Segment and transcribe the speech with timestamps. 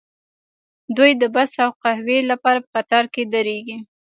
[0.97, 3.77] دوی د بس او قهوې لپاره په قطار کې دریږي